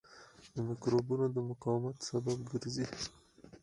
د 0.55 0.57
مکروبونو 0.69 1.25
د 1.35 1.37
مقاومت 1.49 1.97
سبب 2.09 2.37
ګرځي. 2.49 2.85